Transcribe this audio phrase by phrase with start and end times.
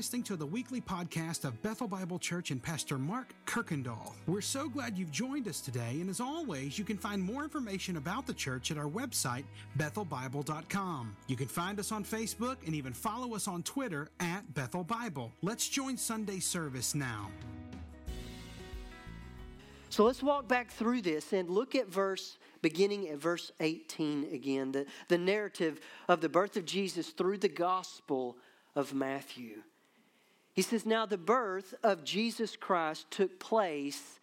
[0.00, 4.14] listening to the weekly podcast of Bethel Bible Church and Pastor Mark Kirkendall.
[4.26, 7.98] We're so glad you've joined us today, and as always, you can find more information
[7.98, 9.44] about the church at our website,
[9.76, 11.14] bethelbible.com.
[11.26, 15.32] You can find us on Facebook and even follow us on Twitter at Bethel Bible.
[15.42, 17.28] Let's join Sunday service now.
[19.90, 24.72] So let's walk back through this and look at verse beginning at verse 18 again,
[24.72, 25.78] the, the narrative
[26.08, 28.38] of the birth of Jesus through the gospel
[28.74, 29.60] of Matthew.
[30.52, 34.20] He says, Now the birth of Jesus Christ took place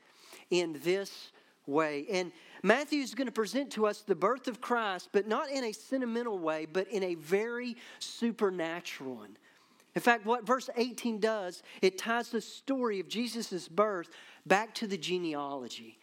[0.49, 1.31] in this
[1.65, 2.05] way.
[2.11, 2.31] And
[2.63, 5.71] Matthew is going to present to us the birth of Christ, but not in a
[5.71, 9.37] sentimental way, but in a very supernatural one.
[9.95, 14.09] In fact, what verse 18 does, it ties the story of Jesus' birth
[14.45, 15.97] back to the genealogy.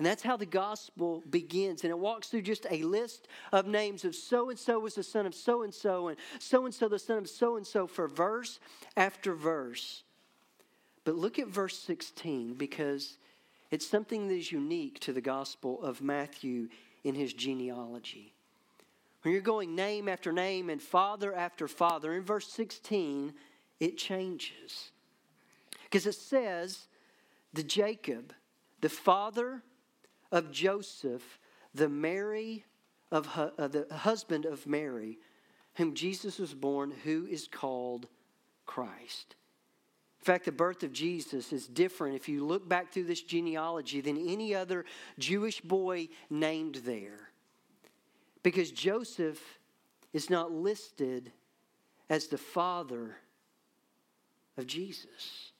[0.00, 1.84] And that's how the gospel begins.
[1.84, 5.02] And it walks through just a list of names of so and so was the
[5.02, 7.86] son of so and so, and so and so the son of so and so
[7.86, 8.60] for verse
[8.96, 10.02] after verse.
[11.04, 13.18] But look at verse 16 because
[13.70, 16.68] it's something that is unique to the gospel of Matthew
[17.04, 18.32] in his genealogy.
[19.20, 23.34] When you're going name after name and father after father, in verse 16,
[23.80, 24.92] it changes.
[25.84, 26.86] Because it says,
[27.52, 28.32] the Jacob,
[28.80, 29.62] the father
[30.32, 31.38] of Joseph,
[31.74, 32.64] the Mary
[33.10, 35.18] of uh, the husband of Mary,
[35.74, 38.08] whom Jesus was born, who is called
[38.66, 39.34] Christ.
[40.20, 44.00] In fact, the birth of Jesus is different if you look back through this genealogy
[44.00, 44.84] than any other
[45.18, 47.30] Jewish boy named there.
[48.42, 49.40] Because Joseph
[50.12, 51.32] is not listed
[52.10, 53.16] as the father
[54.58, 55.52] of Jesus.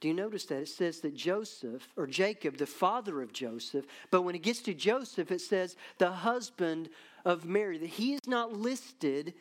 [0.00, 0.62] Do you notice that?
[0.62, 4.74] It says that Joseph, or Jacob, the father of Joseph, but when it gets to
[4.74, 6.88] Joseph, it says the husband
[7.24, 9.34] of Mary, that he is not listed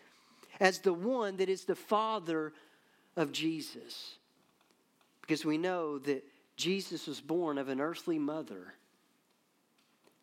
[0.60, 2.52] as the one that is the father
[3.16, 4.16] of Jesus.
[5.22, 6.26] Because we know that
[6.58, 8.74] Jesus was born of an earthly mother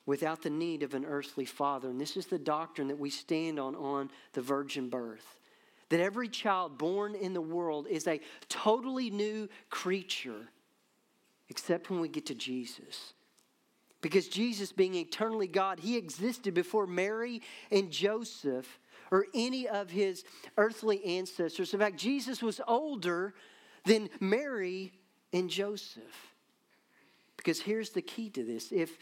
[0.05, 1.89] without the need of an earthly father.
[1.89, 5.36] And this is the doctrine that we stand on on the virgin birth
[5.89, 10.49] that every child born in the world is a totally new creature,
[11.49, 13.15] except when we get to Jesus.
[14.01, 18.79] Because Jesus, being eternally God, he existed before Mary and Joseph
[19.11, 20.25] or any of his
[20.57, 21.73] earthly ancestors.
[21.73, 23.35] In fact, Jesus was older
[23.85, 24.93] than Mary
[25.33, 26.35] and Joseph.
[27.37, 28.99] Because here's the key to this if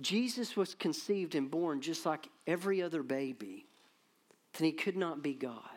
[0.00, 3.66] Jesus was conceived and born just like every other baby,
[4.58, 5.73] then he could not be God.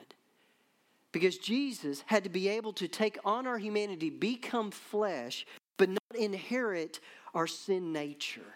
[1.17, 6.16] Because Jesus had to be able to take on our humanity, become flesh, but not
[6.16, 7.00] inherit
[7.33, 8.53] our sin nature.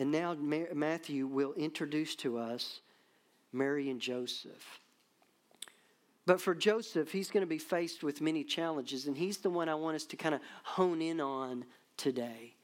[0.00, 2.80] And now Matthew will introduce to us
[3.52, 4.80] Mary and Joseph.
[6.26, 9.68] But for Joseph, he's going to be faced with many challenges, and he's the one
[9.68, 11.64] I want us to kind of hone in on
[11.96, 12.56] today.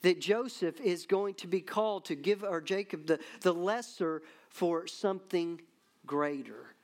[0.00, 4.86] That Joseph is going to be called to give, or Jacob, the, the lesser for
[4.86, 5.60] something
[6.06, 6.75] greater.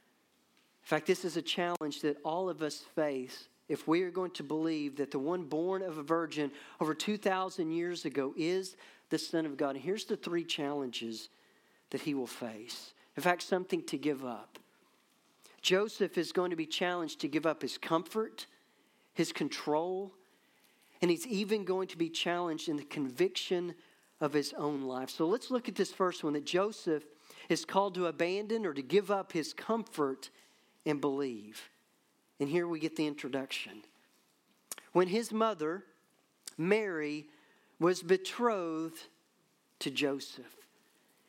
[0.83, 4.33] In fact, this is a challenge that all of us face if we are going
[4.33, 6.51] to believe that the one born of a virgin
[6.81, 8.77] over 2,000 years ago is
[9.09, 9.77] the Son of God.
[9.77, 11.29] And here's the three challenges
[11.91, 12.93] that he will face.
[13.17, 14.59] In fact, something to give up.
[15.61, 18.47] Joseph is going to be challenged to give up his comfort,
[19.15, 20.13] his control,
[21.01, 23.75] and he's even going to be challenged in the conviction
[24.21, 25.11] of his own life.
[25.11, 27.05] So let's look at this first one that Joseph
[27.49, 30.31] is called to abandon or to give up his comfort
[30.87, 31.63] and believe.
[32.41, 33.83] And here we get the introduction.
[34.93, 35.85] When his mother,
[36.59, 37.27] Mary,
[37.79, 39.03] was betrothed
[39.81, 40.57] to Joseph.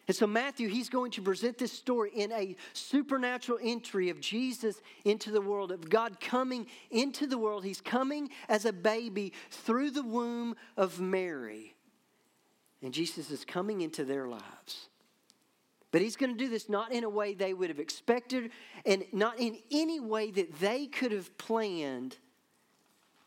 [0.08, 4.82] And so, Matthew, he's going to present this story in a supernatural entry of Jesus
[5.06, 7.64] into the world, of God coming into the world.
[7.64, 11.76] He's coming as a baby through the womb of Mary.
[12.82, 14.90] And Jesus is coming into their lives.
[15.94, 18.50] But he's going to do this not in a way they would have expected
[18.84, 22.18] and not in any way that they could have planned.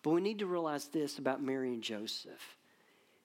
[0.02, 2.56] But we need to realize this about Mary and Joseph.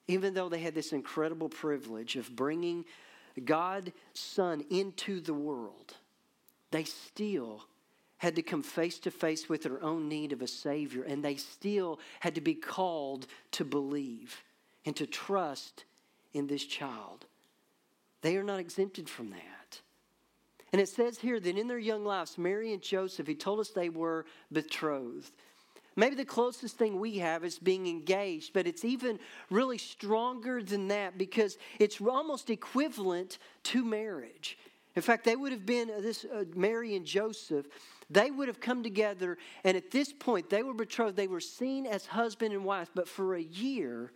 [0.06, 2.84] Even though they had this incredible privilege of bringing
[3.44, 5.96] God's Son into the world,
[6.70, 7.64] they still
[8.18, 11.34] had to come face to face with their own need of a Savior, and they
[11.34, 14.44] still had to be called to believe
[14.86, 15.84] and to trust
[16.32, 17.26] in this child.
[18.22, 19.80] They are not exempted from that.
[20.72, 23.68] And it says here that in their young lives, Mary and Joseph, he told us
[23.68, 25.30] they were betrothed.
[25.96, 29.18] Maybe the closest thing we have is being engaged, but it's even
[29.50, 34.56] really stronger than that because it's almost equivalent to marriage.
[34.96, 37.66] In fact, they would have been uh, this uh, Mary and Joseph.
[38.08, 41.16] They would have come together, and at this point, they were betrothed.
[41.16, 44.12] They were seen as husband and wife, but for a year,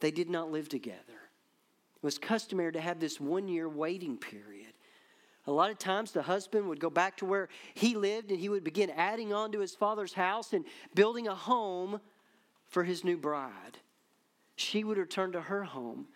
[0.00, 1.23] they did not live together.
[2.04, 4.74] Was customary to have this one year waiting period.
[5.46, 8.50] A lot of times, the husband would go back to where he lived and he
[8.50, 12.02] would begin adding on to his father's house and building a home
[12.66, 13.78] for his new bride.
[14.56, 16.08] She would return to her home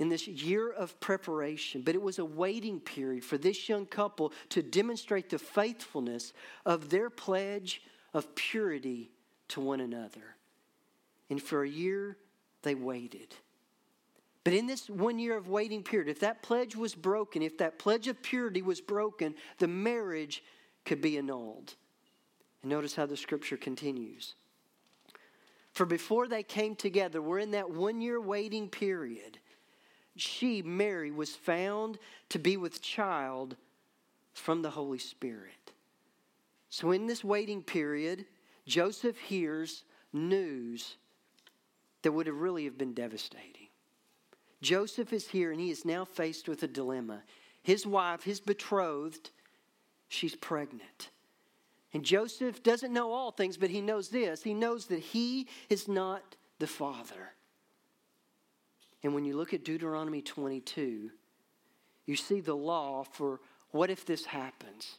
[0.00, 4.32] in this year of preparation, but it was a waiting period for this young couple
[4.48, 6.32] to demonstrate the faithfulness
[6.66, 7.82] of their pledge
[8.12, 9.12] of purity
[9.46, 10.34] to one another.
[11.28, 12.16] And for a year,
[12.62, 13.36] they waited.
[14.42, 17.78] But in this one year of waiting period, if that pledge was broken, if that
[17.78, 20.42] pledge of purity was broken, the marriage
[20.84, 21.74] could be annulled.
[22.62, 24.34] And notice how the scripture continues.
[25.72, 29.38] For before they came together, we're in that one year waiting period
[30.16, 31.98] she, Mary, was found
[32.28, 33.56] to be with child
[34.32, 35.72] from the Holy Spirit.
[36.68, 38.26] So, in this waiting period,
[38.66, 40.96] Joseph hears news
[42.02, 43.59] that would have really have been devastating.
[44.62, 47.22] Joseph is here and he is now faced with a dilemma.
[47.62, 49.30] His wife, his betrothed,
[50.08, 51.10] she's pregnant.
[51.92, 54.42] And Joseph doesn't know all things, but he knows this.
[54.42, 57.32] He knows that he is not the father.
[59.02, 61.10] And when you look at Deuteronomy 22,
[62.06, 63.40] you see the law for
[63.70, 64.98] what if this happens?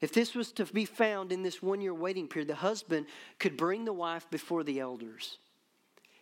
[0.00, 3.06] If this was to be found in this one year waiting period, the husband
[3.38, 5.38] could bring the wife before the elders.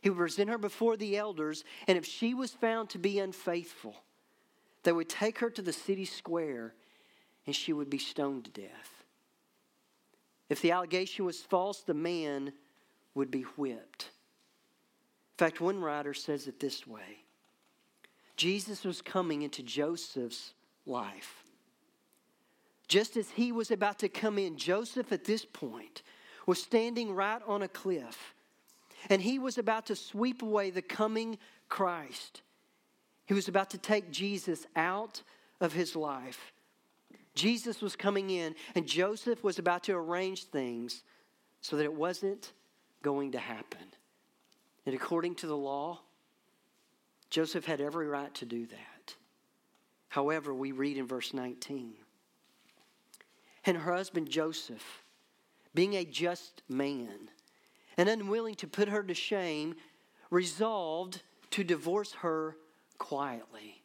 [0.02, 3.94] He would present her before the elders, and if she was found to be unfaithful,
[4.82, 6.74] they would take her to the city square
[7.46, 9.04] and she would be stoned to death.
[10.48, 12.52] If the allegation was false, the man
[13.14, 14.10] would be whipped.
[15.34, 17.22] In fact, one writer says it this way
[18.36, 20.52] Jesus was coming into Joseph's
[20.84, 21.44] life.
[22.88, 26.02] Just as he was about to come in, Joseph at this point
[26.44, 28.34] was standing right on a cliff.
[29.10, 31.38] And he was about to sweep away the coming
[31.68, 32.42] Christ.
[33.26, 35.22] He was about to take Jesus out
[35.60, 36.52] of his life.
[37.34, 41.02] Jesus was coming in, and Joseph was about to arrange things
[41.60, 42.52] so that it wasn't
[43.02, 43.86] going to happen.
[44.84, 46.00] And according to the law,
[47.30, 49.14] Joseph had every right to do that.
[50.08, 51.94] However, we read in verse 19
[53.64, 55.04] and her husband Joseph,
[55.74, 57.30] being a just man
[57.96, 59.74] and unwilling to put her to shame,
[60.30, 62.56] resolved to divorce her
[62.98, 63.82] quietly.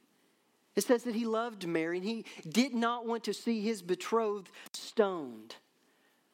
[0.76, 4.50] It says that he loved Mary and he did not want to see his betrothed
[4.74, 5.56] stoned.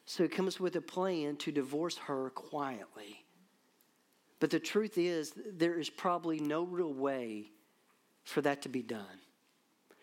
[0.06, 3.26] So he comes with a plan to divorce her quietly.
[4.42, 7.52] But the truth is, there is probably no real way
[8.26, 9.06] for that to be done.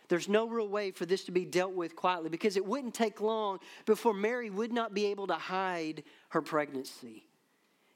[0.09, 3.21] There's no real way for this to be dealt with quietly because it wouldn't take
[3.21, 7.27] long before Mary would not be able to hide her pregnancy,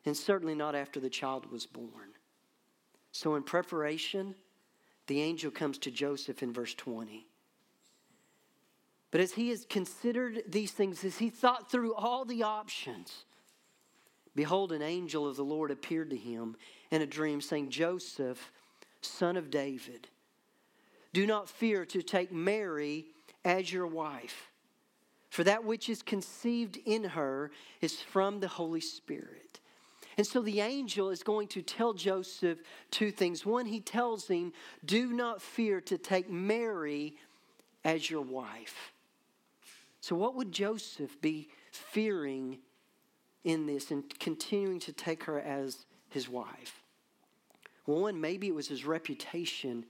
[0.04, 2.12] and certainly not after the child was born.
[3.12, 4.34] So, in preparation,
[5.06, 7.26] the angel comes to Joseph in verse 20.
[9.10, 13.24] But as he has considered these things, as he thought through all the options,
[14.34, 16.56] Behold, an angel of the Lord appeared to him
[16.90, 18.52] in a dream, saying, Joseph,
[19.00, 20.08] son of David,
[21.12, 23.06] do not fear to take Mary
[23.44, 24.50] as your wife,
[25.30, 27.50] for that which is conceived in her
[27.80, 29.60] is from the Holy Spirit.
[30.16, 32.58] And so the angel is going to tell Joseph
[32.90, 33.44] two things.
[33.44, 34.52] One, he tells him,
[34.84, 37.16] Do not fear to take Mary
[37.84, 38.92] as your wife.
[40.00, 42.58] So, what would Joseph be fearing
[43.42, 46.82] in this and continuing to take her as his wife?
[47.86, 49.84] One, maybe it was his reputation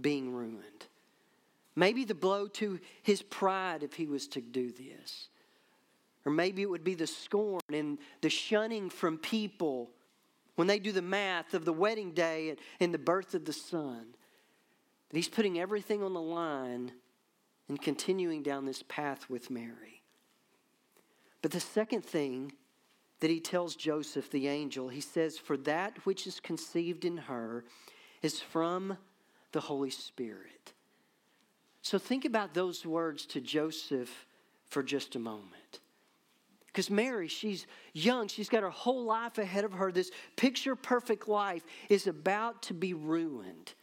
[0.00, 0.86] being ruined.
[1.76, 5.28] Maybe the blow to his pride if he was to do this.
[6.24, 9.90] Or maybe it would be the scorn and the shunning from people
[10.56, 14.14] when they do the math of the wedding day and the birth of the son.
[15.08, 16.92] That he's putting everything on the line
[17.68, 20.02] and continuing down this path with Mary.
[21.42, 22.52] But the second thing
[23.20, 27.64] that he tells Joseph, the angel, he says, For that which is conceived in her
[28.22, 28.96] is from
[29.52, 30.72] the Holy Spirit.
[31.82, 34.26] So think about those words to Joseph
[34.66, 35.59] for just a moment.
[36.72, 39.90] Because Mary, she's young, she's got her whole life ahead of her.
[39.90, 43.74] This picture perfect life is about to be ruined.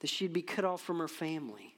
[0.00, 1.74] That she'd be cut off from her family,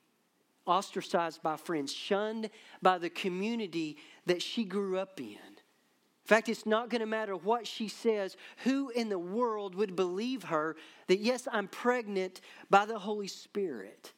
[0.66, 2.50] ostracized by friends, shunned
[2.82, 5.26] by the community that she grew up in.
[5.26, 8.36] In fact, it's not going to matter what she says.
[8.64, 14.12] Who in the world would believe her that, yes, I'm pregnant by the Holy Spirit?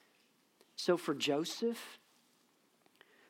[0.75, 2.00] So for Joseph,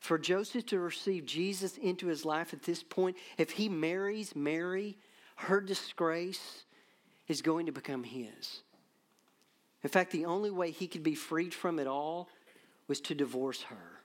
[0.01, 4.97] for Joseph to receive Jesus into his life at this point, if he marries Mary,
[5.37, 6.65] her disgrace
[7.29, 8.63] is going to become his.
[9.83, 12.29] In fact, the only way he could be freed from it all
[12.89, 14.01] was to divorce her.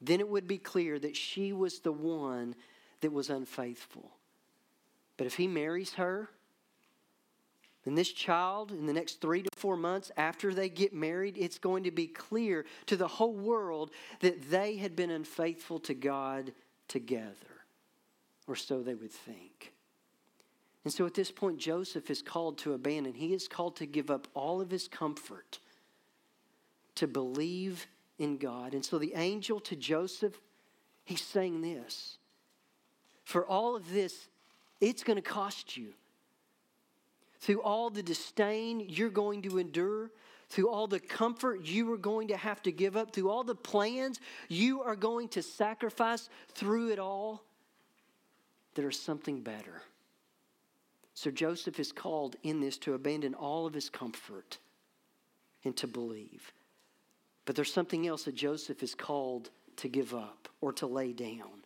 [0.00, 2.54] Then it would be clear that she was the one
[3.00, 4.12] that was unfaithful.
[5.16, 6.28] But if he marries her,
[7.84, 11.58] then this child, in the next three to four months after they get married, it's
[11.58, 16.52] going to be clear to the whole world that they had been unfaithful to God
[16.88, 17.34] together,
[18.46, 19.74] or so they would think.
[20.84, 23.14] And so at this point, Joseph is called to abandon.
[23.14, 25.58] He is called to give up all of his comfort
[26.94, 27.86] to believe
[28.18, 28.74] in God.
[28.74, 30.38] And so the angel to Joseph,
[31.04, 32.18] he's saying this
[33.24, 34.28] For all of this,
[34.80, 35.94] it's going to cost you.
[37.44, 40.10] Through all the disdain you're going to endure,
[40.48, 43.54] through all the comfort you are going to have to give up, through all the
[43.54, 47.44] plans you are going to sacrifice, through it all,
[48.74, 49.82] there's something better.
[51.12, 54.56] So Joseph is called in this to abandon all of his comfort
[55.66, 56.50] and to believe.
[57.44, 61.62] But there's something else that Joseph is called to give up or to lay down.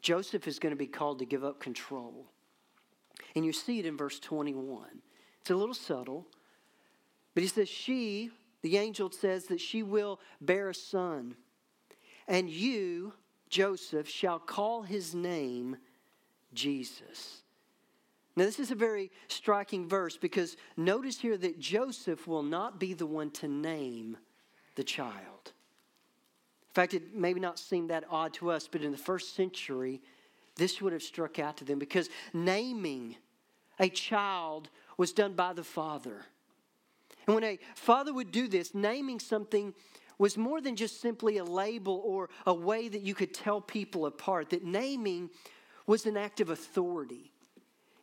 [0.00, 2.30] Joseph is going to be called to give up control.
[3.34, 4.86] And you see it in verse 21.
[5.40, 6.26] It's a little subtle,
[7.34, 8.30] but he says, She,
[8.62, 11.36] the angel says that she will bear a son,
[12.26, 13.12] and you,
[13.48, 15.76] Joseph, shall call his name
[16.54, 17.42] Jesus
[18.36, 22.92] now, this is a very striking verse because notice here that Joseph will not be
[22.92, 24.16] the one to name
[24.74, 25.52] the child.
[26.68, 30.02] In fact, it may not seem that odd to us, but in the first century,
[30.56, 33.16] this would have struck out to them because naming
[33.78, 36.24] a child was done by the father.
[37.26, 39.74] And when a father would do this, naming something
[40.18, 44.06] was more than just simply a label or a way that you could tell people
[44.06, 45.30] apart, that naming
[45.86, 47.32] was an act of authority.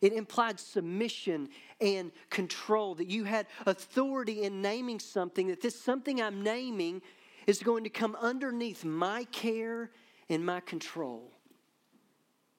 [0.02, 1.48] It implied submission
[1.80, 7.00] and control, that you had authority in naming something, that this something I'm naming
[7.46, 9.90] is going to come underneath my care
[10.28, 11.30] and my control.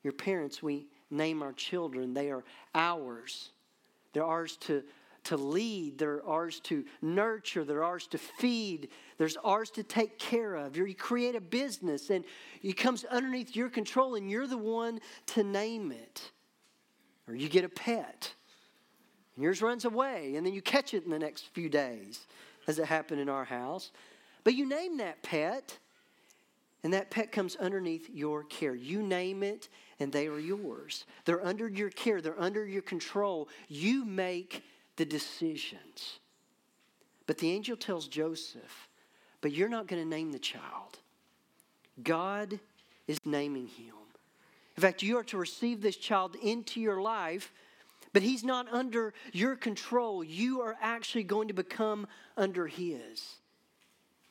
[0.03, 2.43] Your parents, we name our children, they are
[2.75, 3.51] ours.
[4.13, 4.83] They're ours to,
[5.25, 10.55] to lead, they're ours to nurture, they're ours to feed, there's ours to take care
[10.55, 10.75] of.
[10.75, 12.25] You create a business and
[12.61, 16.31] it comes underneath your control, and you're the one to name it.
[17.27, 18.33] Or you get a pet,
[19.35, 22.27] and yours runs away, and then you catch it in the next few days,
[22.67, 23.91] as it happened in our house.
[24.43, 25.77] But you name that pet,
[26.83, 28.75] and that pet comes underneath your care.
[28.75, 29.69] You name it,
[29.99, 31.05] and they are yours.
[31.25, 33.49] They're under your care, they're under your control.
[33.67, 34.63] You make
[34.95, 36.19] the decisions.
[37.25, 38.89] But the angel tells Joseph,
[39.41, 40.99] But you're not going to name the child.
[42.01, 42.59] God
[43.07, 43.95] is naming him.
[44.75, 47.53] In fact, you are to receive this child into your life,
[48.11, 50.23] but he's not under your control.
[50.23, 52.07] You are actually going to become
[52.37, 53.37] under his.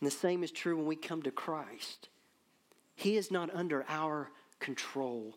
[0.01, 2.09] And the same is true when we come to Christ.
[2.97, 5.37] He is not under our control,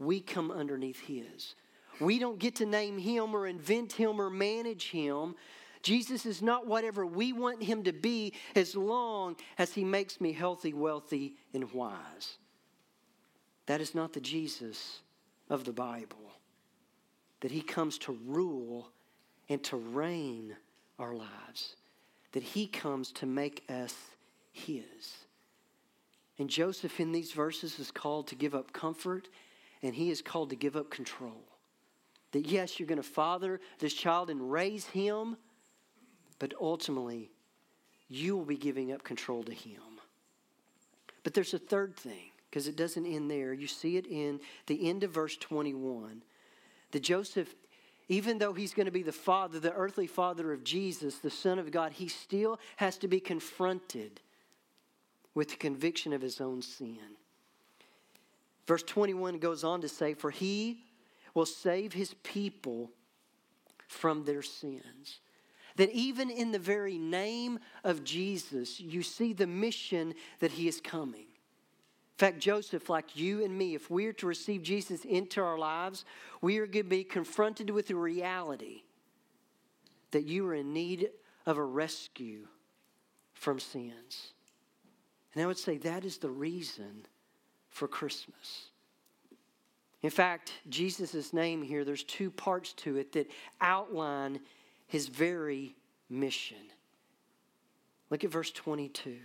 [0.00, 1.54] we come underneath his.
[2.00, 5.36] We don't get to name him or invent him or manage him.
[5.82, 10.32] Jesus is not whatever we want him to be as long as he makes me
[10.32, 12.38] healthy, wealthy, and wise.
[13.66, 15.00] That is not the Jesus
[15.48, 16.32] of the Bible.
[17.40, 18.90] That he comes to rule
[19.48, 20.56] and to reign
[20.98, 21.76] our lives.
[22.32, 23.94] That he comes to make us
[24.52, 25.26] his.
[26.38, 29.28] And Joseph in these verses is called to give up comfort
[29.82, 31.44] and he is called to give up control.
[32.32, 35.36] That yes, you're going to father this child and raise him,
[36.38, 37.30] but ultimately
[38.08, 39.80] you will be giving up control to him.
[41.22, 43.52] But there's a third thing because it doesn't end there.
[43.52, 46.22] You see it in the end of verse 21.
[46.90, 47.54] That Joseph,
[48.08, 51.58] even though he's going to be the father, the earthly father of Jesus, the Son
[51.58, 54.20] of God, he still has to be confronted
[55.34, 57.16] with the conviction of his own sin.
[58.70, 60.84] Verse 21 goes on to say, For he
[61.34, 62.92] will save his people
[63.88, 65.18] from their sins.
[65.74, 70.80] That even in the very name of Jesus, you see the mission that he is
[70.80, 75.58] coming In fact, Joseph, like you and me, if we're to receive Jesus into our
[75.58, 76.04] lives,
[76.40, 78.82] we are going to be confronted with the reality
[80.12, 81.10] that you are in need
[81.44, 82.46] of a rescue
[83.34, 84.32] from sins.
[85.34, 87.08] And I would say that is the reason
[87.80, 88.66] for Christmas.
[90.02, 94.40] In fact, Jesus' name here, there's two parts to it that outline
[94.86, 95.74] his very
[96.10, 96.58] mission.
[98.10, 99.16] Look at verse 22.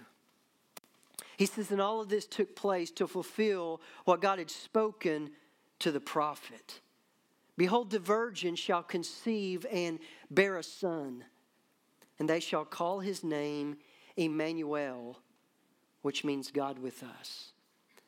[1.36, 5.32] He says, and all of this took place to fulfill what God had spoken
[5.80, 6.80] to the prophet.
[7.58, 10.00] Behold, the virgin shall conceive and
[10.32, 11.26] bear a son,
[12.20, 13.76] and they shall call his name
[14.16, 15.20] Emmanuel,
[16.04, 17.52] which means God with us.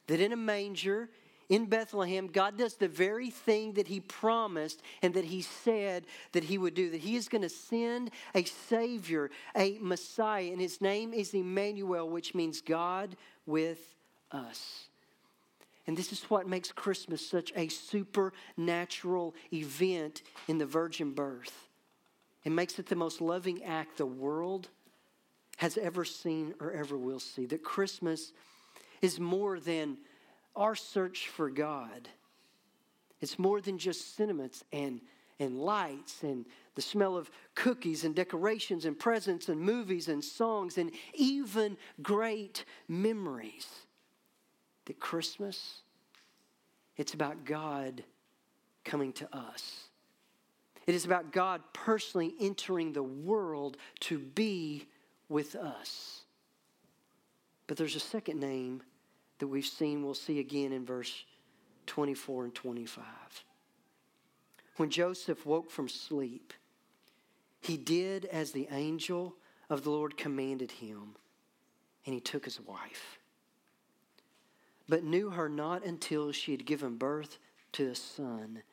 [0.07, 1.09] That in a manger
[1.49, 6.43] in Bethlehem, God does the very thing that He promised and that He said that
[6.43, 6.89] He would do.
[6.89, 12.09] That He is going to send a Savior, a Messiah, and His name is Emmanuel,
[12.09, 13.95] which means God with
[14.31, 14.87] us.
[15.87, 21.69] And this is what makes Christmas such a supernatural event in the virgin birth.
[22.43, 24.67] It makes it the most loving act the world
[25.57, 27.45] has ever seen or ever will see.
[27.45, 28.33] That Christmas
[29.01, 29.97] is more than
[30.55, 32.09] our search for God.
[33.21, 35.01] It's more than just sentiments and,
[35.39, 40.77] and lights and the smell of cookies and decorations and presents and movies and songs
[40.77, 43.67] and even great memories.
[44.85, 45.81] That Christmas,
[46.95, 48.03] it's about God
[48.83, 49.87] coming to us.
[50.85, 54.87] It is about God personally entering the world to be
[55.27, 56.21] with us.
[57.67, 58.81] But there's a second name
[59.39, 61.25] that we've seen, we'll see again in verse
[61.85, 63.03] 24 and 25.
[64.77, 66.53] When Joseph woke from sleep,
[67.59, 69.35] he did as the angel
[69.69, 71.15] of the Lord commanded him,
[72.05, 73.19] and he took his wife.
[74.87, 77.37] But knew her not until she had given birth
[77.73, 78.63] to a son,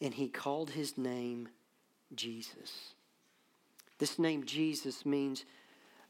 [0.00, 1.48] and he called his name
[2.14, 2.94] Jesus.
[3.98, 5.44] This name Jesus means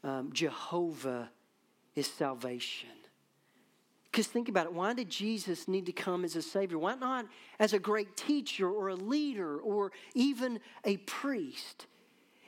[0.03, 1.29] um, Jehovah
[1.95, 2.89] is salvation.
[4.11, 4.73] Because think about it.
[4.73, 6.79] Why did Jesus need to come as a Savior?
[6.79, 7.27] Why not
[7.59, 11.85] as a great teacher or a leader or even a priest?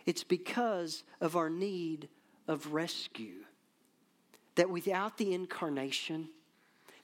[0.05, 2.09] It's because of our need
[2.47, 3.45] of rescue.
[4.55, 6.29] That without the incarnation,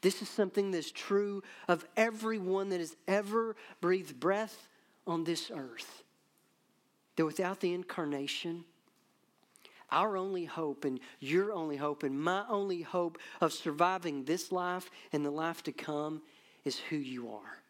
[0.01, 4.67] this is something that's true of everyone that has ever breathed breath
[5.05, 6.03] on this earth.
[7.15, 8.65] That without the incarnation,
[9.89, 14.89] our only hope and your only hope and my only hope of surviving this life
[15.13, 16.21] and the life to come
[16.65, 17.61] is who you are.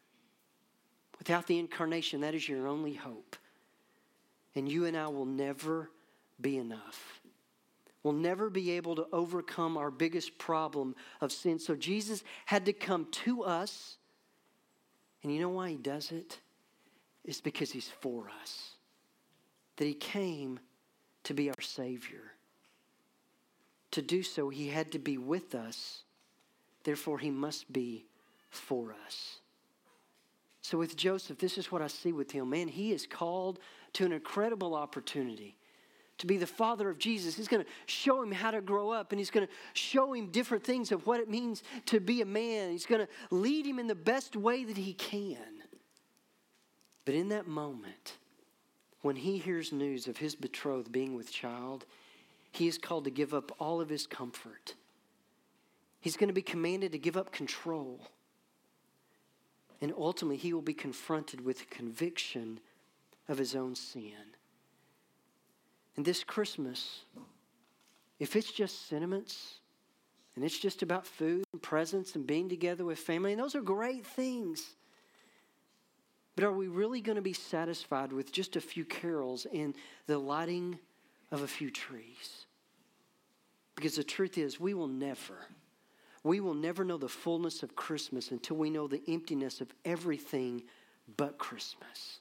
[1.19, 3.35] Without the incarnation, that is your only hope.
[4.55, 5.89] And you and I will never
[6.39, 7.21] be enough.
[8.03, 11.59] We'll never be able to overcome our biggest problem of sin.
[11.59, 13.97] So Jesus had to come to us.
[15.23, 16.39] And you know why he does it?
[17.25, 18.71] It's because he's for us.
[19.75, 20.59] That he came
[21.27, 22.31] to be our Savior.
[23.91, 26.03] To do so, he had to be with us.
[26.83, 28.05] Therefore, he must be
[28.49, 29.39] for us.
[30.61, 32.49] So, with Joseph, this is what I see with him.
[32.49, 33.59] Man, he is called
[33.93, 35.57] to an incredible opportunity
[36.19, 37.35] to be the father of Jesus.
[37.35, 40.27] He's going to show him how to grow up and he's going to show him
[40.27, 42.71] different things of what it means to be a man.
[42.71, 45.37] He's going to lead him in the best way that he can.
[47.03, 48.17] But in that moment,
[49.01, 51.85] when he hears news of his betrothed being with child,
[52.51, 54.75] he is called to give up all of his comfort.
[55.99, 57.99] He's going to be commanded to give up control.
[59.81, 62.59] And ultimately, he will be confronted with conviction
[63.27, 64.13] of his own sin.
[65.95, 67.01] And this Christmas,
[68.19, 69.59] if it's just sentiments
[70.35, 73.61] and it's just about food and presents and being together with family, and those are
[73.61, 74.75] great things.
[76.37, 80.19] But are we really going to be satisfied with just a few carols and the
[80.19, 80.77] lighting
[81.31, 82.45] of a few trees?
[83.75, 85.47] Because the truth is, we will never,
[86.23, 90.61] we will never know the fullness of Christmas until we know the emptiness of everything
[91.17, 92.19] but Christmas.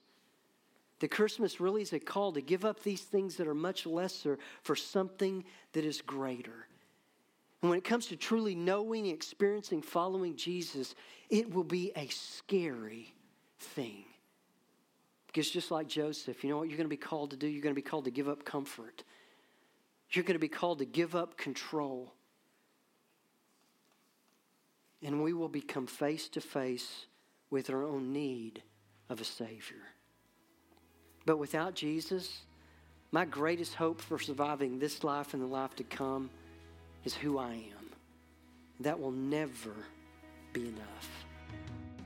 [1.01, 4.39] The Christmas really is a call to give up these things that are much lesser
[4.63, 6.67] for something that is greater.
[7.61, 10.95] And when it comes to truly knowing, experiencing, following Jesus,
[11.29, 13.13] it will be a scary
[13.59, 14.05] thing.
[15.27, 17.47] Because just like Joseph, you know what you're going to be called to do?
[17.47, 19.05] You're going to be called to give up comfort.
[20.11, 22.13] You're going to be called to give up control.
[25.03, 27.07] And we will become face to face
[27.51, 28.63] with our own need
[29.11, 29.83] of a Savior.
[31.27, 32.41] But without Jesus,
[33.13, 36.31] my greatest hope for surviving this life and the life to come
[37.05, 37.91] is who I am.
[38.81, 39.75] That will never
[40.53, 41.26] be enough.